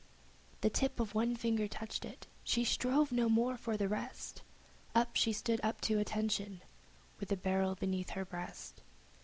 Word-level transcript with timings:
The 0.61 0.69
tip 0.71 0.99
of 0.99 1.13
one 1.13 1.35
finger 1.35 1.67
touched 1.67 2.05
it, 2.05 2.25
she 2.43 2.63
strove 2.63 3.11
no 3.11 3.29
more 3.29 3.55
for 3.55 3.77
the 3.77 3.87
rest; 3.87 4.41
Up, 4.95 5.15
she 5.15 5.31
stood 5.31 5.59
up 5.61 5.77
at 5.83 5.91
attention, 5.91 6.63
with 7.19 7.29
the 7.29 7.37
barrel 7.37 7.75
beneath 7.75 8.09
her 8.17 8.25
breast. 8.25 8.81